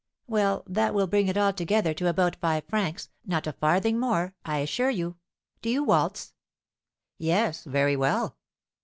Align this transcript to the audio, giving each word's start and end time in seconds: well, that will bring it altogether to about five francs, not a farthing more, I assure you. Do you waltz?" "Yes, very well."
well, 0.25 0.63
that 0.65 0.95
will 0.95 1.05
bring 1.05 1.27
it 1.27 1.37
altogether 1.37 1.93
to 1.93 2.07
about 2.07 2.35
five 2.37 2.63
francs, 2.63 3.09
not 3.23 3.45
a 3.45 3.53
farthing 3.53 3.99
more, 3.99 4.33
I 4.43 4.57
assure 4.57 4.89
you. 4.89 5.17
Do 5.61 5.69
you 5.69 5.83
waltz?" 5.83 6.33
"Yes, 7.19 7.63
very 7.65 7.95
well." 7.95 8.35